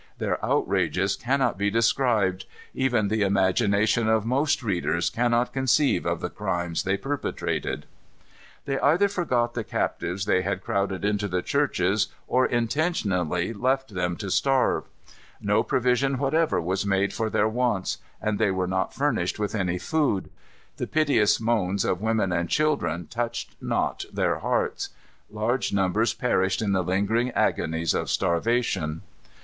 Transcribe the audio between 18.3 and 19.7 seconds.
they were not furnished with